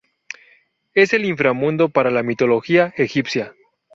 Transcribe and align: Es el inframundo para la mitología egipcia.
Es 0.95 1.13
el 1.13 1.25
inframundo 1.25 1.89
para 1.89 2.09
la 2.09 2.23
mitología 2.23 2.91
egipcia. 2.97 3.53